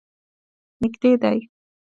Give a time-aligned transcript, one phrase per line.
[0.81, 1.37] نږدې دی.